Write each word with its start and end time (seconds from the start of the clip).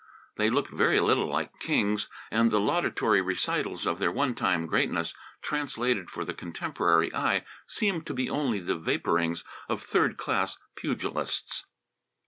They 0.35 0.49
looked 0.49 0.71
very 0.73 0.99
little 0.99 1.27
like 1.27 1.59
kings, 1.59 2.09
and 2.31 2.49
the 2.49 2.59
laudatory 2.59 3.21
recitals 3.21 3.85
of 3.85 3.99
their 3.99 4.11
one 4.11 4.33
time 4.33 4.65
greatness, 4.65 5.13
translated 5.43 6.09
for 6.09 6.25
the 6.25 6.33
contemporary 6.33 7.13
eye, 7.13 7.45
seemed 7.67 8.07
to 8.07 8.13
be 8.15 8.27
only 8.27 8.59
the 8.61 8.79
vapourings 8.79 9.43
of 9.69 9.83
third 9.83 10.17
class 10.17 10.57
pugilists. 10.75 11.67